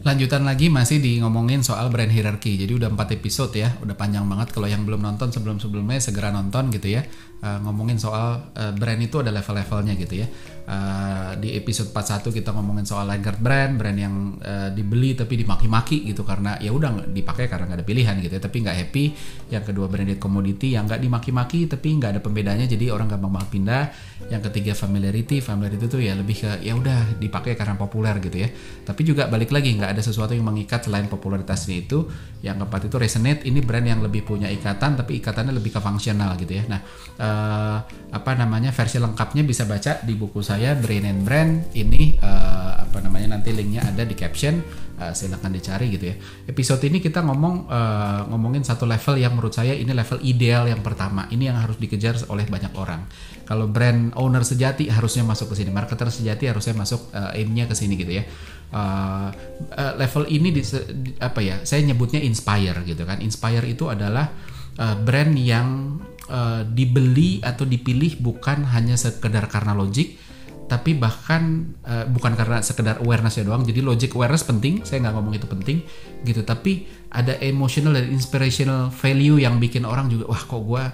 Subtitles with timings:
[0.00, 2.56] Lanjutan lagi masih di ngomongin soal brand hierarchy.
[2.56, 4.48] Jadi udah 4 episode ya, udah panjang banget.
[4.48, 7.04] Kalau yang belum nonton sebelum-sebelumnya segera nonton gitu ya.
[7.44, 10.26] Uh, ngomongin soal uh, brand itu ada level-levelnya gitu ya.
[10.70, 16.06] Uh, di episode 41 kita ngomongin soal Laggard brand, brand yang uh, dibeli tapi dimaki-maki
[16.06, 19.04] gitu karena ya udah dipakai karena nggak ada pilihan gitu ya, tapi nggak happy.
[19.50, 23.50] Yang kedua branded commodity yang nggak dimaki-maki tapi nggak ada pembedanya jadi orang gampang banget
[23.50, 23.84] pindah.
[24.30, 28.48] Yang ketiga familiarity, familiarity itu ya lebih ke ya udah dipakai karena populer gitu ya.
[28.86, 32.06] Tapi juga balik lagi nggak ada sesuatu yang mengikat selain popularitasnya itu.
[32.46, 36.38] Yang keempat itu resonate, ini brand yang lebih punya ikatan tapi ikatannya lebih ke fungsional
[36.38, 36.64] gitu ya.
[36.70, 36.80] Nah,
[37.18, 37.76] uh,
[38.14, 41.72] apa namanya versi lengkapnya bisa baca di buku saya Brain and Brand.
[41.72, 44.60] Ini uh, apa namanya nanti linknya ada di caption.
[45.00, 46.16] Uh, silakan dicari gitu ya.
[46.44, 50.84] Episode ini kita ngomong uh, ngomongin satu level yang menurut saya ini level ideal yang
[50.84, 51.24] pertama.
[51.32, 53.08] Ini yang harus dikejar oleh banyak orang.
[53.48, 55.72] Kalau brand owner sejati harusnya masuk ke sini.
[55.72, 58.28] Marketer sejati harusnya masuk uh, aimnya ke sini gitu ya.
[58.70, 59.32] Uh,
[59.72, 63.24] uh, level ini di, di, apa ya saya nyebutnya inspire gitu kan.
[63.24, 64.28] Inspire itu adalah
[64.76, 65.96] uh, brand yang
[66.28, 70.29] uh, dibeli atau dipilih bukan hanya sekedar karena logik
[70.70, 75.14] tapi bahkan uh, bukan karena sekedar awareness ya doang jadi logic awareness penting saya nggak
[75.18, 75.82] ngomong itu penting
[76.22, 76.46] gitu.
[76.46, 80.84] Tapi ada emotional dan inspirational value yang bikin orang juga wah kok gue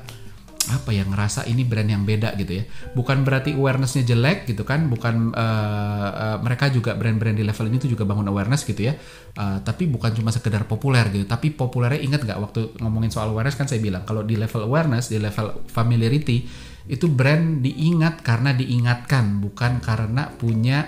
[0.72, 2.64] apa ya ngerasa ini brand yang beda gitu ya
[2.94, 7.76] bukan berarti awarenessnya jelek gitu kan bukan uh, uh, mereka juga brand-brand di level ini
[7.78, 8.98] tuh juga bangun awareness gitu ya
[9.38, 13.54] uh, tapi bukan cuma sekedar populer gitu tapi populernya ingat nggak waktu ngomongin soal awareness
[13.54, 16.46] kan saya bilang kalau di level awareness di level familiarity
[16.86, 20.86] itu brand diingat karena diingatkan bukan karena punya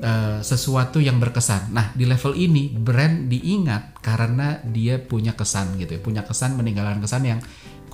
[0.00, 1.70] uh, sesuatu yang berkesan.
[1.70, 6.98] Nah, di level ini brand diingat karena dia punya kesan gitu ya, punya kesan meninggalkan
[7.04, 7.40] kesan yang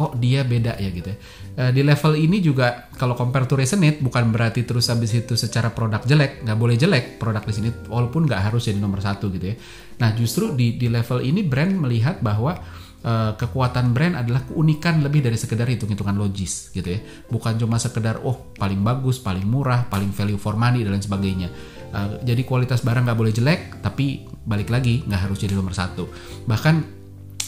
[0.01, 1.19] kok dia beda ya gitu ya.
[1.61, 5.69] Uh, di level ini juga kalau compare to resonate bukan berarti terus habis itu secara
[5.69, 9.53] produk jelek, nggak boleh jelek produk di sini walaupun nggak harus jadi nomor satu gitu
[9.53, 9.57] ya.
[10.01, 12.57] Nah, justru di di level ini brand melihat bahwa
[13.05, 18.21] uh, kekuatan brand adalah keunikan lebih dari sekedar hitung-hitungan logis gitu ya bukan cuma sekedar
[18.25, 21.49] oh paling bagus paling murah paling value for money dan lain sebagainya
[21.93, 26.09] uh, jadi kualitas barang nggak boleh jelek tapi balik lagi nggak harus jadi nomor satu
[26.45, 27.00] bahkan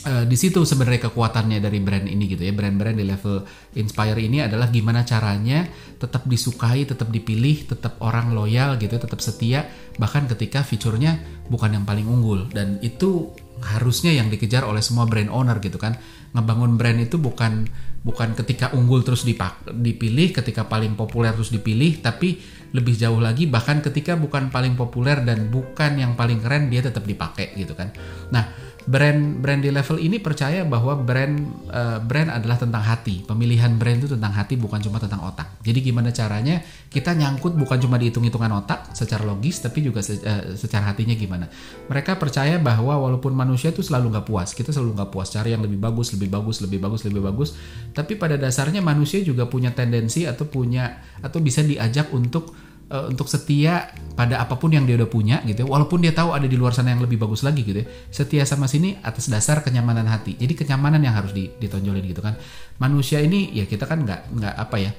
[0.02, 2.50] Uh, di situ sebenarnya kekuatannya dari brand ini gitu ya.
[2.50, 3.46] Brand-brand di level
[3.78, 5.62] inspire ini adalah gimana caranya
[5.94, 9.62] tetap disukai tetap dipilih tetap orang loyal gitu tetap setia
[10.02, 12.50] bahkan ketika fiturnya bukan yang paling unggul.
[12.50, 13.30] Dan itu
[13.62, 15.94] harusnya yang dikejar oleh semua brand owner gitu kan.
[16.34, 17.70] Ngebangun brand itu bukan
[18.02, 22.42] bukan ketika unggul terus dipak, dipilih ketika paling populer terus dipilih tapi
[22.74, 27.06] lebih jauh lagi bahkan ketika bukan paling populer dan bukan yang paling keren dia tetap
[27.06, 27.94] dipakai gitu kan.
[28.34, 31.38] Nah brand brand di level ini percaya bahwa brand
[31.70, 33.22] uh, brand adalah tentang hati.
[33.22, 35.62] Pemilihan brand itu tentang hati bukan cuma tentang otak.
[35.62, 36.58] Jadi gimana caranya
[36.90, 41.46] kita nyangkut bukan cuma dihitung-hitungan otak secara logis tapi juga se uh, secara hatinya gimana.
[41.86, 45.62] Mereka percaya bahwa walaupun manusia itu selalu nggak puas, kita selalu nggak puas cari yang
[45.62, 47.54] lebih bagus, lebih bagus, lebih bagus, lebih bagus.
[47.94, 53.26] Tapi pada dasarnya manusia juga punya tendensi atau punya atau bisa diajak untuk uh, untuk
[53.26, 55.66] setia pada apa pun yang dia udah punya gitu ya.
[55.66, 57.86] walaupun dia tahu ada di luar sana yang lebih bagus lagi gitu ya.
[58.12, 60.36] Setia sama sini atas dasar kenyamanan hati.
[60.36, 62.36] Jadi kenyamanan yang harus ditonjolin gitu kan.
[62.76, 64.90] Manusia ini ya kita kan nggak nggak apa ya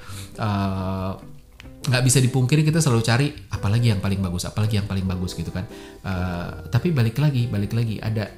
[0.42, 1.14] uh,
[1.84, 5.54] nggak bisa dipungkiri kita selalu cari apalagi yang paling bagus apalagi yang paling bagus gitu
[5.54, 5.70] kan.
[6.02, 8.34] Uh, tapi balik lagi balik lagi ada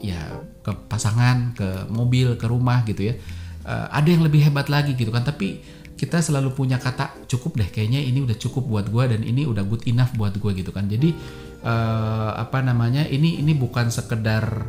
[0.00, 3.14] ya ke pasangan ke mobil ke rumah gitu ya.
[3.60, 5.26] Uh, ada yang lebih hebat lagi gitu kan.
[5.26, 9.44] Tapi kita selalu punya kata cukup deh kayaknya ini udah cukup buat gue dan ini
[9.44, 10.88] udah good enough buat gue gitu kan.
[10.88, 11.12] Jadi
[11.60, 14.64] uh, apa namanya ini ini bukan sekedar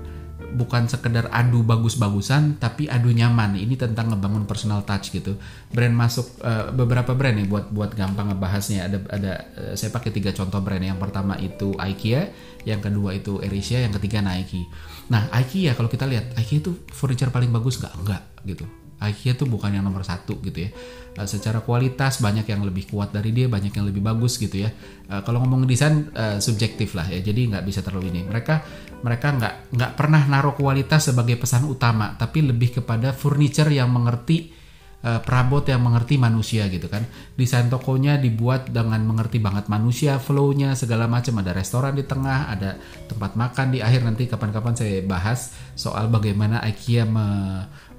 [0.52, 3.56] bukan sekedar adu bagus-bagusan tapi adu nyaman.
[3.56, 5.40] Ini tentang ngebangun personal touch gitu.
[5.72, 8.92] Brand masuk uh, beberapa brand nih buat buat gampang ngebahasnya.
[8.92, 10.84] Ada ada uh, saya pakai tiga contoh brand.
[10.84, 12.28] Yang pertama itu IKEA
[12.68, 14.68] yang kedua itu AirAsia yang ketiga Nike.
[15.08, 17.80] Nah IKEA kalau kita lihat IKEA itu furniture paling bagus?
[17.80, 20.72] Nggak nggak gitu IKEA tuh bukan yang nomor satu gitu ya.
[21.18, 24.70] Uh, secara kualitas banyak yang lebih kuat dari dia, banyak yang lebih bagus gitu ya.
[25.10, 28.22] Uh, kalau ngomong desain uh, subjektif lah ya, jadi nggak bisa terlalu ini.
[28.24, 28.56] Mereka
[29.02, 34.54] mereka nggak nggak pernah naruh kualitas sebagai pesan utama, tapi lebih kepada furniture yang mengerti
[35.02, 37.04] uh, perabot yang mengerti manusia gitu kan.
[37.36, 41.42] Desain tokonya dibuat dengan mengerti banget manusia, flow-nya segala macam.
[41.42, 42.78] Ada restoran di tengah, ada
[43.10, 44.06] tempat makan di akhir.
[44.06, 47.28] Nanti kapan-kapan saya bahas soal bagaimana IKEA me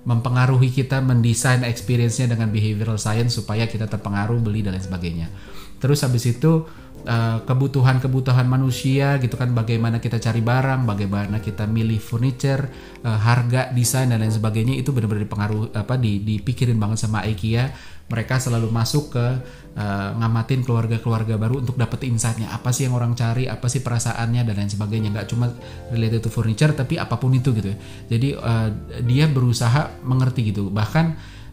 [0.02, 5.26] mempengaruhi kita mendesain experience-nya dengan behavioral science supaya kita terpengaruh beli dan lain sebagainya.
[5.78, 6.66] Terus habis itu
[7.06, 12.70] eh, kebutuhan-kebutuhan manusia gitu kan bagaimana kita cari barang, bagaimana kita milih furniture,
[13.02, 17.70] eh, harga, desain dan lain sebagainya itu benar-benar dipengaruhi apa di, dipikirin banget sama IKEA
[18.12, 19.26] mereka selalu masuk ke
[19.73, 22.53] uh, ngamatin keluarga-keluarga baru untuk dapet insightnya.
[22.53, 23.49] Apa sih yang orang cari?
[23.49, 24.44] Apa sih perasaannya?
[24.44, 25.09] Dan lain sebagainya.
[25.09, 25.49] Nggak cuma
[25.88, 27.76] related to furniture tapi apa pun itu gitu ya.
[28.12, 28.69] Jadi uh,
[29.09, 30.69] dia berusaha mengerti gitu.
[30.69, 31.06] Bahkan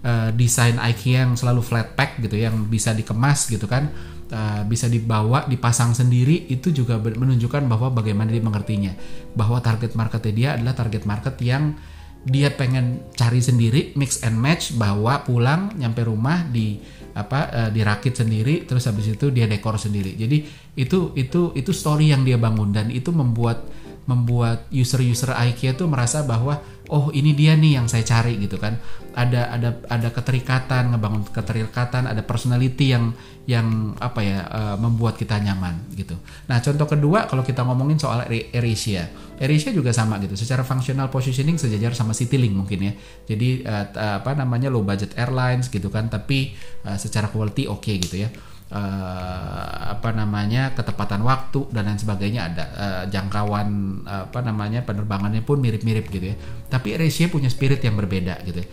[0.04, 3.88] uh, desain IKEA yang selalu flat pack gitu yang bisa dikemas gitu kan
[4.36, 8.92] uh, bisa dibawa dipasang sendiri itu juga menunjukkan bahwa bagaimana dia mengertinya.
[9.34, 11.80] Bahwa target marketnya dia adalah target market yang
[12.28, 16.80] dia pengen cari sendiri mix and match bawa pulang nyampe rumah di
[17.16, 20.16] apa uh, dirakit sendiri terus habis itu dia dekor sendiri.
[20.16, 20.44] Jadi
[20.76, 23.64] itu itu itu story yang dia bangun dan itu membuat
[24.10, 26.58] membuat user-user IKEA tuh merasa bahwa
[26.90, 28.78] oh ini dia nih yang saya cari gitu kan.
[29.14, 33.14] Ada ada ada keterikatan ngebangun keterikatan ada personality yang
[33.50, 36.18] yang apa ya uh, membuat kita nyaman gitu.
[36.50, 39.10] Nah contoh kedua kalau kita ngomongin soal AirAsia
[39.42, 40.34] AirAsia juga sama gitu.
[40.38, 42.94] Secara functional positioning sejajar sama Citylink mungkin ya.
[43.26, 43.86] Jadi uh,
[44.22, 46.10] apa namanya low budget airlines gitu kan.
[46.10, 46.54] Tapi
[46.86, 48.30] uh, secara quality oke okay gitu ya
[48.70, 52.66] uh, apa namanya ketepatan waktu dan lain sebagainya ada.
[52.74, 53.68] Uh, jangkauan
[54.06, 56.36] uh, apa namanya penerbangannya pun mirip-mirip gitu ya.
[56.70, 58.68] Tapi AirAsia punya spirit yang berbeda gitu ya.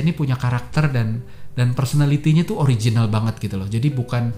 [0.00, 1.24] Ini punya karakter dan
[1.54, 3.68] dan personalitinya tuh original banget gitu loh.
[3.70, 4.30] Jadi bukan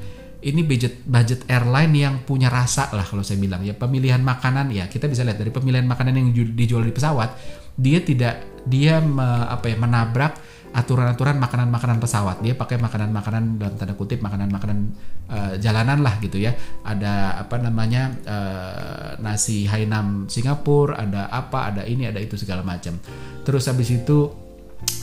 [0.47, 3.75] ini budget budget airline yang punya rasa lah kalau saya bilang ya.
[3.75, 7.35] Pemilihan makanan ya kita bisa lihat dari pemilihan makanan yang dijual di pesawat
[7.77, 10.41] dia tidak dia me, apa ya menabrak
[10.77, 12.45] aturan-aturan makanan-makanan pesawat.
[12.45, 14.79] Dia pakai makanan-makanan dalam tanda kutip makanan-makanan
[15.33, 16.53] uh, jalanan lah gitu ya.
[16.85, 23.01] Ada apa namanya uh, nasi Hainam Singapura, ada apa, ada ini, ada itu segala macam.
[23.43, 24.46] Terus habis itu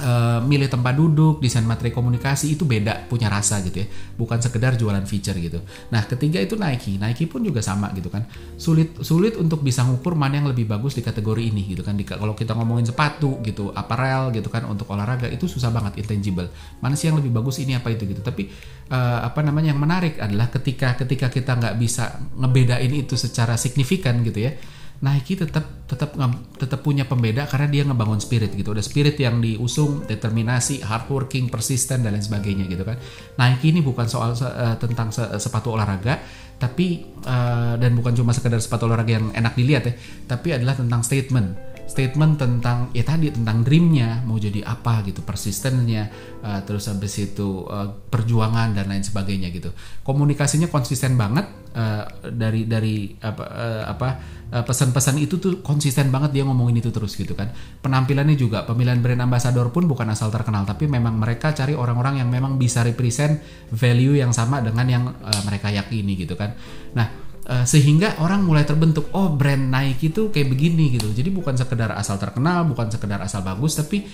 [0.03, 3.87] uh, milih tempat duduk, desain materi komunikasi itu beda, punya rasa gitu ya.
[4.17, 5.59] Bukan sekedar jualan feature gitu.
[5.89, 7.01] Nah, ketiga itu Nike.
[7.01, 8.25] Nike pun juga sama gitu kan.
[8.57, 11.97] Sulit sulit untuk bisa ngukur mana yang lebih bagus di kategori ini gitu kan.
[11.97, 16.49] Kalau kita ngomongin sepatu gitu, apparel gitu kan untuk olahraga itu susah banget intangible.
[16.79, 18.21] Mana sih yang lebih bagus ini apa itu gitu.
[18.21, 18.49] Tapi
[18.93, 24.21] uh, apa namanya yang menarik adalah ketika ketika kita nggak bisa ngebedain itu secara signifikan
[24.21, 24.53] gitu ya
[25.03, 26.15] Nike tetap tetap
[26.55, 28.71] tetap punya pembeda karena dia ngebangun spirit gitu.
[28.71, 32.95] Ada spirit yang diusung, determinasi, hardworking, persisten dan lain sebagainya gitu kan.
[33.35, 36.23] Nike ini bukan soal uh, tentang se sepatu olahraga,
[36.55, 41.03] tapi uh, dan bukan cuma sekedar sepatu olahraga yang enak dilihat ya, tapi adalah tentang
[41.03, 46.07] statement statement tentang ya tadi tentang dreamnya mau jadi apa gitu persistennya
[46.41, 49.69] uh, terus habis itu uh, perjuangan dan lain sebagainya gitu.
[50.01, 51.45] Komunikasinya konsisten banget
[51.75, 54.09] uh, dari dari apa uh, apa
[54.51, 57.51] uh, pesan-pesan itu tuh konsisten banget dia ngomongin itu terus gitu kan.
[57.83, 62.29] Penampilannya juga pemilihan brand ambassador pun bukan asal terkenal tapi memang mereka cari orang-orang yang
[62.31, 66.55] memang bisa represent value yang sama dengan yang uh, mereka yakini gitu kan.
[66.95, 71.11] Nah Uh, sehingga orang mulai terbentuk oh brand Nike itu kayak begini gitu.
[71.11, 74.07] Jadi bukan sekedar asal terkenal bukan sekedar asal bagus tapi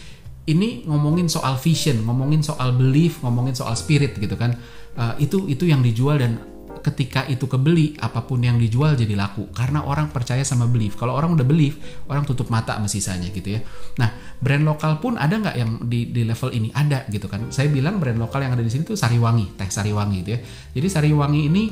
[0.50, 4.58] ini ngomongin soal vision ngomongin soal belief ngomongin soal spirit gitu kan.
[4.98, 6.42] Uh, itu itu yang dijual dan
[6.81, 9.46] ketika itu kebeli apa pun yang dijual jadi laku.
[9.54, 10.98] Karena orang percaya sama belief.
[10.98, 11.78] Kalau orang udah belief
[12.10, 13.62] orang tutup mata sama sisanya gitu ya.
[14.02, 14.10] Nah
[14.42, 16.74] brand lokal pun ada nggak yang di, di level ini?
[16.74, 17.54] Ada gitu kan.
[17.54, 20.40] Saya bilang brand lokal yang ada di sini tuh Sariwangi teh Sariwangi gitu ya.
[20.82, 21.64] Jadi Sariwangi ini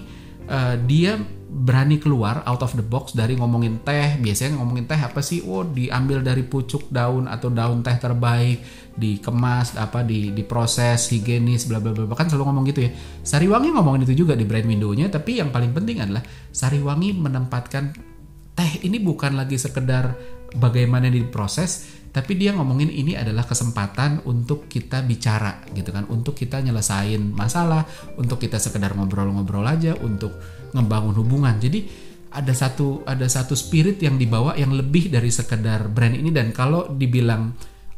[0.53, 4.19] uh, dia berani keluar out of the box dari ngomongin teh.
[4.19, 5.39] Biasanya ngomongin teh apa sih?
[5.47, 8.59] Oh diambil dari pucuk daun atau daun teh terbaik
[8.97, 12.91] dikemas apa di diproses higienis bla bla bla kan selalu ngomong gitu ya.
[13.23, 16.21] Sariwangi ngomongin itu juga di brand windownya tapi yang paling penting adalah
[16.51, 17.95] Sariwangi menempatkan
[18.57, 20.17] teh ini bukan lagi sekedar
[20.57, 26.07] bagaimana diproses tapi dia ngomongin ini adalah kesempatan untuk kita bicara gitu kan.
[26.07, 27.85] Untuk kita nyelesain masalah
[28.15, 30.33] untuk kita sekedar ngobrol-ngobrol aja untuk
[30.71, 31.55] ngebangun hubungan.
[31.59, 36.31] Jadi ada satu ada satu spirit yang dibawa yang lebih dari sekedar brand ini.
[36.31, 37.53] Dan kalau dibilang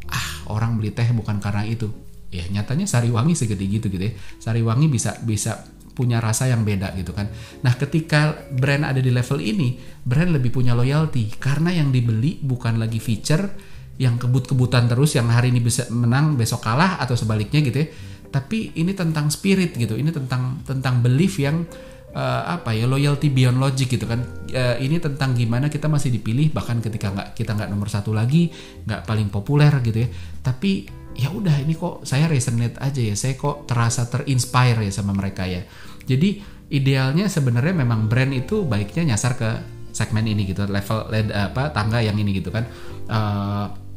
[0.10, 1.88] ah orang beli teh bukan karena itu.
[2.30, 4.14] Ya nyatanya Sariwangi segede gitu gitu ya.
[4.42, 5.64] Sariwangi bisa bisa
[5.94, 7.32] punya rasa yang beda gitu kan.
[7.64, 11.30] Nah ketika brand ada di level ini brand lebih punya loyalty.
[11.40, 13.70] Karena yang dibeli bukan lagi feature
[14.00, 17.88] yang kebut-kebutan terus yang hari ini bisa menang besok kalah atau sebaliknya gitu ya.
[18.30, 21.68] Tapi ini tentang spirit gitu ini tentang tentang belief yang
[22.16, 24.24] uh, apa ya loyalty beyond logic gitu kan.
[24.56, 28.48] Uh, ini tentang gimana kita masih dipilih bahkan ketika nggak kita nggak nomor satu lagi
[28.88, 30.10] nggak paling populer gitu ya.
[30.40, 30.72] Tapi
[31.20, 35.44] ya udah ini kok saya resonate aja ya saya kok terasa terinspire ya sama mereka
[35.44, 35.68] ya.
[36.08, 36.40] Jadi
[36.72, 39.50] idealnya sebenarnya memang brand itu baiknya nyasar ke
[39.90, 42.64] segmen ini gitu level led, apa tangga yang ini gitu kan.
[43.10, 43.89] Uh,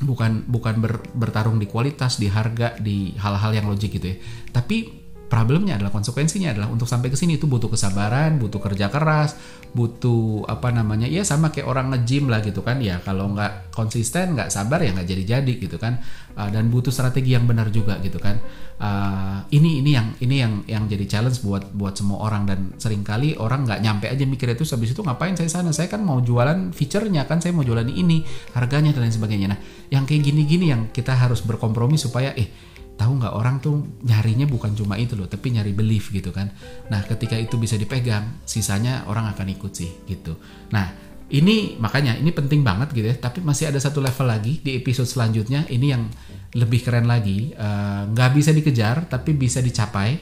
[0.00, 4.16] bukan bukan ber, bertarung di kualitas di harga di hal-hal yang logik gitu ya.
[4.52, 4.99] Tapi
[5.30, 9.38] problemnya adalah konsekuensinya adalah untuk sampai ke sini itu butuh kesabaran, butuh kerja keras,
[9.70, 11.06] butuh apa namanya?
[11.06, 12.82] Ya sama kayak orang nge-gym lah gitu kan.
[12.82, 16.02] Ya kalau nggak konsisten, nggak sabar ya nggak jadi-jadi gitu kan.
[16.34, 18.42] Uh, dan butuh strategi yang benar juga gitu kan.
[18.80, 23.06] Uh, ini ini yang ini yang yang jadi challenge buat buat semua orang dan sering
[23.06, 25.70] kali orang nggak nyampe aja mikir itu habis itu ngapain saya sana?
[25.70, 28.26] Saya kan mau jualan fiturnya kan, saya mau jualan ini,
[28.58, 29.46] harganya dan lain sebagainya.
[29.54, 29.60] Nah,
[29.94, 32.69] yang kayak gini-gini yang kita harus berkompromi supaya eh
[33.00, 36.52] tahu nggak orang tuh nyarinya bukan cuma itu loh tapi nyari belief gitu kan.
[36.92, 40.36] Nah ketika itu bisa dipegang sisanya orang akan ikut sih gitu.
[40.76, 40.92] Nah
[41.32, 43.16] ini makanya ini penting banget gitu ya.
[43.16, 45.64] Tapi masih ada satu level lagi di episode selanjutnya.
[45.64, 46.04] Ini yang
[46.52, 47.56] lebih keren lagi.
[47.56, 50.20] Eh, nggak uh, bisa dikejar tapi bisa dicapai.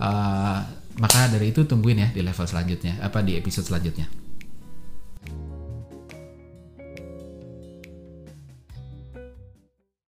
[0.00, 4.19] Uh, maka dari itu tungguin ya di level selanjutnya apa di episode selanjutnya